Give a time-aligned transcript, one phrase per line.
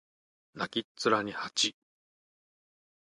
[0.55, 1.75] 泣きっ面に蜂